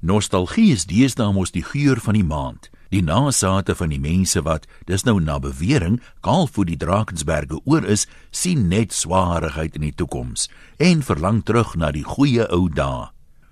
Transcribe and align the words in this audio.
Nostalgie 0.00 0.70
is 0.70 0.84
deesdae 0.86 1.32
mos 1.34 1.50
die 1.50 1.64
geur 1.66 1.98
van 1.98 2.14
die 2.14 2.22
maand, 2.22 2.68
die 2.94 3.02
nasate 3.02 3.74
van 3.74 3.90
die 3.90 3.98
mense 3.98 4.44
wat, 4.46 4.68
dis 4.86 5.02
nou 5.02 5.16
na 5.18 5.40
bewering, 5.42 5.96
kaalvoet 6.22 6.70
die 6.70 6.78
Drakensberge 6.78 7.58
oor 7.66 7.82
is, 7.82 8.06
sien 8.30 8.68
net 8.70 8.94
swaarigheid 8.94 9.74
in 9.74 9.88
die 9.88 9.94
toekoms 9.98 10.46
en 10.78 11.02
verlang 11.02 11.42
terug 11.42 11.74
na 11.74 11.90
die 11.90 12.06
goeie 12.06 12.46
ou 12.54 12.68
dae. 12.70 13.08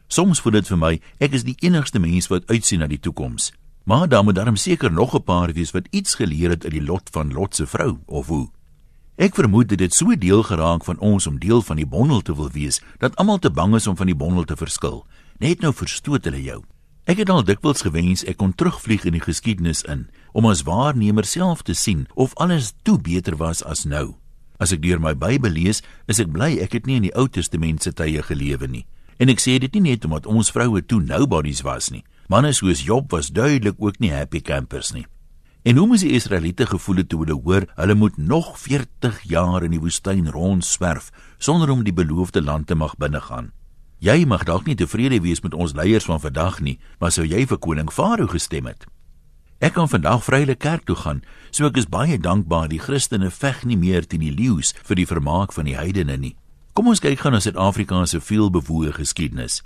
Soms 0.06 0.38
voel 0.38 0.61
dit 0.61 0.71
vir 0.71 0.79
my 0.79 0.93
ek 1.19 1.35
is 1.35 1.43
die 1.48 1.56
enigste 1.67 1.99
mens 1.99 2.31
wat 2.31 2.47
uitsien 2.47 2.85
na 2.85 2.87
die 2.87 3.03
toekoms. 3.03 3.51
Maar 3.87 4.06
daar 4.06 4.22
moet 4.22 4.38
darm 4.38 4.56
seker 4.56 4.92
nog 4.92 5.15
'n 5.15 5.26
paar 5.26 5.53
wees 5.53 5.74
wat 5.74 5.90
iets 5.90 6.15
geleer 6.15 6.51
het 6.51 6.65
uit 6.65 6.72
die 6.78 6.87
lot 6.87 7.10
van 7.10 7.33
Lot 7.33 7.54
se 7.56 7.67
vrou 7.67 7.99
of 8.06 8.26
hoe. 8.26 8.51
Ek 9.17 9.33
vermoed 9.33 9.71
dit 9.72 9.80
het 9.80 9.94
so 9.96 10.12
deel 10.12 10.42
geraak 10.44 10.85
van 10.85 10.99
ons 11.01 11.24
om 11.26 11.38
deel 11.40 11.62
van 11.64 11.78
die 11.80 11.88
bondel 11.88 12.21
te 12.21 12.35
wil 12.37 12.51
wees 12.53 12.82
dat 13.01 13.14
almal 13.17 13.38
te 13.40 13.49
bang 13.50 13.72
is 13.74 13.87
om 13.88 13.96
van 13.96 14.10
die 14.10 14.17
bondel 14.17 14.44
te 14.44 14.56
verskil. 14.60 15.06
Net 15.40 15.64
nou 15.64 15.72
verstoot 15.72 16.28
hulle 16.28 16.42
jou. 16.45 16.59
Ek 17.09 17.23
het 17.23 17.32
al 17.32 17.41
dikwels 17.48 17.80
gewens 17.87 18.27
ek 18.28 18.36
kon 18.42 18.52
terugvlieg 18.52 19.06
in 19.08 19.16
die 19.16 19.24
geskiedenis 19.24 19.80
in 19.88 20.10
om 20.36 20.44
as 20.50 20.66
waarnemer 20.68 21.24
self 21.24 21.64
te 21.64 21.72
sien 21.72 22.05
of 22.12 22.36
alles 22.36 22.74
toe 22.84 22.98
beter 23.00 23.41
was 23.41 23.64
as 23.64 23.86
nou. 23.88 24.18
As 24.60 24.77
ek 24.77 24.84
deur 24.84 25.00
my 25.00 25.14
Bybel 25.16 25.56
lees, 25.56 25.80
is 26.05 26.20
ek 26.20 26.28
bly 26.36 26.58
ek 26.60 26.77
het 26.77 26.84
nie 26.84 27.00
in 27.00 27.08
die 27.08 27.16
Ou 27.16 27.24
Testament 27.24 27.88
se 27.88 27.96
tye 27.96 28.20
gelewe 28.20 28.69
nie. 28.69 28.84
En 29.16 29.33
ek 29.33 29.41
sê 29.41 29.56
dit 29.56 29.72
nie 29.80 29.96
net 29.96 30.05
omdat 30.05 30.28
ons 30.28 30.52
vroue 30.52 30.84
toe 30.84 31.00
nobodies 31.00 31.64
was 31.64 31.88
nie. 31.88 32.05
Manne 32.28 32.52
soos 32.52 32.84
Job 32.84 33.08
was 33.16 33.33
duidelik 33.33 33.80
ook 33.80 33.96
nie 33.96 34.12
happy 34.12 34.44
campers 34.44 34.92
nie. 34.92 35.06
En 35.66 35.77
hoe 35.77 35.87
moes 35.87 36.05
die 36.05 36.12
Israeliete 36.15 36.66
gevoel 36.66 37.01
het 37.01 37.09
toe 37.11 37.25
hulle 37.25 37.41
hoor 37.43 37.65
hulle 37.75 37.95
moet 37.95 38.16
nog 38.16 38.52
40 38.59 39.16
jaar 39.27 39.65
in 39.66 39.73
die 39.75 39.80
woestyn 39.83 40.29
rondswerf 40.30 41.09
sonder 41.42 41.73
om 41.75 41.83
die 41.83 41.92
beloofde 41.92 42.42
land 42.42 42.66
te 42.66 42.77
mag 42.79 42.95
binnegaan? 42.97 43.51
Jy 43.98 44.23
mag 44.30 44.45
dalk 44.47 44.69
nie 44.70 44.77
tevrede 44.79 45.19
wees 45.25 45.42
met 45.42 45.55
ons 45.59 45.75
leiers 45.75 46.06
van 46.06 46.23
vandag 46.23 46.61
nie, 46.62 46.77
maar 47.02 47.11
sou 47.11 47.27
jy 47.27 47.42
vir 47.51 47.59
koning 47.59 47.91
Farao 47.91 48.30
gestem 48.30 48.70
het? 48.70 48.87
Ek 49.59 49.75
kan 49.75 49.91
vandag 49.91 50.23
vrylik 50.23 50.62
kerk 50.62 50.86
toe 50.86 51.00
gaan, 51.03 51.25
so 51.50 51.67
ek 51.67 51.83
is 51.83 51.91
baie 51.91 52.14
dankbaar 52.14 52.70
die 52.70 52.83
Christene 52.86 53.33
veg 53.34 53.64
nie 53.67 53.80
meer 53.80 54.06
teen 54.06 54.23
die 54.23 54.36
leeu's 54.39 54.70
vir 54.86 55.03
die 55.03 55.11
vermaak 55.11 55.56
van 55.56 55.67
die 55.67 55.75
heidene 55.75 56.14
nie. 56.14 56.36
Kom 56.78 56.95
ons 56.95 57.03
kyk 57.03 57.25
gaan 57.25 57.34
na 57.34 57.42
Suid-Afrika 57.42 58.05
se 58.06 58.23
veelbewoë 58.23 58.95
geskiedenis. 59.01 59.64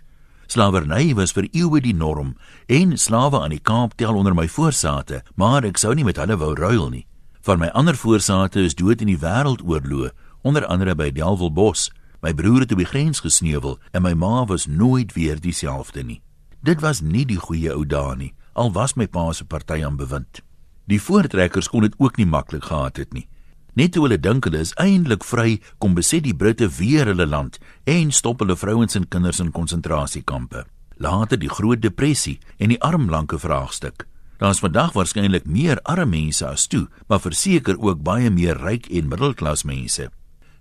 Slawerny 0.51 1.15
was 1.15 1.31
vir 1.31 1.47
eeue 1.55 1.79
die 1.79 1.95
norm 1.95 2.33
en 2.67 2.97
slawe 2.98 3.39
aan 3.39 3.53
die 3.55 3.62
Kaap 3.62 3.93
tel 3.95 4.17
onder 4.19 4.34
my 4.34 4.48
voorsate, 4.51 5.20
maar 5.39 5.62
ek 5.62 5.79
sou 5.79 5.92
nie 5.95 6.03
met 6.03 6.19
hulle 6.19 6.34
wou 6.41 6.57
ruil 6.59 6.89
nie. 6.91 7.05
Van 7.47 7.61
my 7.62 7.69
ander 7.79 7.95
voorsate 7.95 8.65
is 8.67 8.75
dood 8.75 8.98
in 9.05 9.12
die 9.12 9.20
wêreldoorloë, 9.23 10.11
onder 10.42 10.67
andere 10.67 10.97
by 10.98 11.12
Delwelbos. 11.15 11.92
My 12.19 12.34
broer 12.34 12.65
het 12.65 12.75
op 12.75 12.83
die 12.83 12.89
grens 12.91 13.23
gesneuwel 13.23 13.79
en 13.95 14.03
my 14.03 14.17
ma 14.19 14.42
was 14.51 14.67
nooit 14.67 15.15
weer 15.15 15.39
dieselfde 15.39 16.03
nie. 16.03 16.19
Dit 16.67 16.83
was 16.83 16.98
nie 16.98 17.23
die 17.31 17.39
goeie 17.39 17.70
ou 17.70 17.87
dae 17.87 18.19
nie, 18.19 18.33
al 18.59 18.75
was 18.75 18.97
my 18.98 19.07
pa 19.07 19.31
se 19.31 19.47
party 19.47 19.85
aan 19.87 20.01
bewind. 20.03 20.42
Die 20.91 20.98
voortrekkers 20.98 21.70
kon 21.70 21.87
dit 21.87 21.95
ook 22.03 22.19
nie 22.19 22.27
maklik 22.27 22.67
gehad 22.67 22.98
het 22.98 23.14
nie. 23.14 23.29
Net 23.75 23.93
toe 23.95 24.05
hulle 24.07 24.19
dink 24.19 24.45
hulle 24.49 24.63
is 24.65 24.75
eintlik 24.83 25.25
vry, 25.25 25.61
kom 25.79 25.95
beset 25.95 26.25
die 26.27 26.35
Britte 26.35 26.69
weer 26.79 27.07
hulle 27.07 27.27
land 27.27 27.59
en 27.87 28.11
stop 28.11 28.43
hulle 28.43 28.57
vrouens 28.59 28.97
en 28.99 29.09
kinders 29.09 29.41
in 29.41 29.53
konsentrasiekampe. 29.55 30.65
Later 31.01 31.39
die 31.41 31.51
Groot 31.51 31.83
Depressie 31.83 32.39
en 32.59 32.75
die 32.75 32.81
armlanke 32.83 33.39
vraagstuk. 33.39 34.07
Daar 34.41 34.51
is 34.51 34.63
vandag 34.63 34.95
waarskynlik 34.97 35.47
meer 35.47 35.81
arme 35.85 36.07
mense 36.17 36.47
as 36.47 36.67
toe, 36.67 36.89
maar 37.09 37.21
verseker 37.21 37.77
ook 37.79 38.03
baie 38.03 38.31
meer 38.31 38.57
ryk 38.57 38.89
en 38.89 39.09
middelklas 39.09 39.67
mense. 39.69 40.09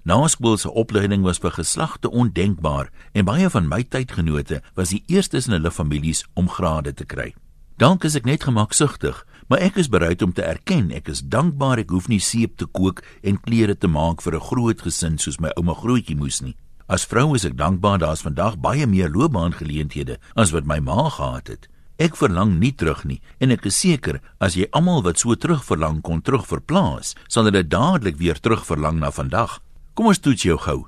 Naskoolse 0.04 0.72
opleiding 0.72 1.24
was 1.24 1.40
vir 1.40 1.52
geslagte 1.56 2.12
ondenkbaar 2.12 2.90
en 3.14 3.28
baie 3.28 3.50
van 3.50 3.68
my 3.68 3.84
tydgenote 3.84 4.62
was 4.76 4.92
die 4.92 5.04
eerstes 5.08 5.48
in 5.48 5.56
hulle 5.58 5.72
families 5.72 6.26
om 6.34 6.50
grade 6.50 6.94
te 6.94 7.06
kry. 7.06 7.34
Dank 7.80 8.04
is 8.04 8.16
ek 8.20 8.26
net 8.28 8.44
gemaksugtig, 8.44 9.16
maar 9.50 9.64
ek 9.66 9.80
is 9.82 9.90
bereid 9.90 10.22
om 10.22 10.34
te 10.34 10.46
erken 10.46 10.92
ek 10.94 11.10
is 11.10 11.24
dankbaar 11.26 11.82
ek 11.82 11.90
hoef 11.90 12.08
nie 12.08 12.22
seep 12.22 12.56
te 12.62 12.68
kook 12.70 13.02
en 13.26 13.42
klere 13.42 13.76
te 13.76 13.90
maak 13.90 14.22
vir 14.22 14.36
'n 14.36 14.48
groot 14.50 14.82
gesin 14.82 15.18
soos 15.18 15.40
my 15.40 15.50
ouma 15.58 15.74
grootjie 15.74 16.16
moes 16.16 16.42
nie. 16.42 16.56
As 16.88 17.06
vrou 17.06 17.36
is 17.36 17.46
ek 17.46 17.58
dankbaar 17.58 18.00
daar's 18.00 18.22
vandag 18.22 18.58
baie 18.58 18.88
meer 18.88 19.10
loopbaangeleenthede 19.10 20.18
as 20.36 20.52
wat 20.52 20.66
my 20.66 20.80
ma 20.80 21.10
gehad 21.10 21.48
het. 21.48 21.68
Ek 22.00 22.16
verlang 22.16 22.60
nie 22.60 22.72
terug 22.72 23.04
nie 23.06 23.22
en 23.40 23.52
ek 23.52 23.66
is 23.66 23.80
seker 23.80 24.22
as 24.40 24.56
jy 24.56 24.68
almal 24.72 25.04
wat 25.04 25.20
so 25.20 25.36
terug 25.36 25.64
verlang 25.66 26.02
kon 26.02 26.22
terugverplaas, 26.22 27.16
sal 27.28 27.44
hulle 27.44 27.64
dadelik 27.68 28.18
weer 28.18 28.40
terugverlang 28.40 29.00
na 29.00 29.12
vandag. 29.12 29.60
Kom 29.94 30.08
ons 30.08 30.20
toets 30.20 30.44
jou 30.44 30.58
gou. 30.58 30.88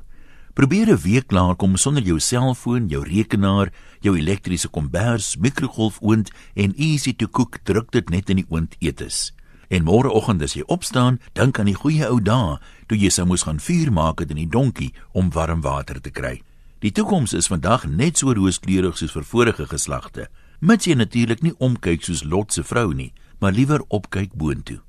Probeer 0.53 0.89
'n 0.91 0.97
week 0.97 1.27
klaar 1.27 1.55
kom 1.55 1.77
sonder 1.77 2.03
jou 2.03 2.19
selfoon, 2.19 2.87
jou 2.87 3.03
rekenaar, 3.03 3.71
jou 4.01 4.17
elektriese 4.17 4.67
kombers, 4.67 5.37
mikrogolfoond 5.37 6.31
en 6.53 6.73
easy 6.75 7.13
to 7.15 7.27
cook 7.27 7.59
druk 7.63 7.91
dit 7.91 8.09
net 8.09 8.29
in 8.29 8.35
die 8.35 8.45
oond 8.49 8.75
eetes. 8.79 9.31
En 9.69 9.83
môreoggend 9.83 10.41
as 10.41 10.53
jy 10.53 10.63
opstaan, 10.67 11.19
dink 11.33 11.59
aan 11.59 11.65
die 11.65 11.75
goeie 11.75 12.09
ou 12.09 12.19
dae 12.19 12.59
toe 12.87 12.97
jy 12.97 13.09
sou 13.09 13.25
moes 13.25 13.43
gaan 13.43 13.59
vuur 13.59 13.91
maak 13.91 14.21
in 14.21 14.35
die 14.35 14.49
donkie 14.49 14.93
om 15.13 15.31
warm 15.31 15.61
water 15.61 16.01
te 16.01 16.09
kry. 16.09 16.41
Die 16.79 16.91
toekoms 16.91 17.33
is 17.33 17.47
vandag 17.47 17.85
net 17.85 18.17
so 18.17 18.33
rooskleurig 18.33 18.97
soos 18.97 19.11
vir 19.11 19.23
vorige 19.23 19.65
geslagte. 19.65 20.27
Mits 20.59 20.85
jy 20.85 20.95
natuurlik 20.95 21.41
nie 21.41 21.55
omkyk 21.59 22.03
soos 22.03 22.23
Lot 22.23 22.53
se 22.53 22.63
vrou 22.63 22.93
nie, 22.93 23.13
maar 23.39 23.51
liewer 23.51 23.81
opkyk 23.87 24.33
boontoe. 24.33 24.81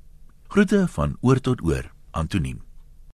Groete 0.47 0.87
van 0.87 1.17
oor 1.21 1.39
tot 1.39 1.61
oor, 1.61 1.91
Antoniem. 2.11 2.72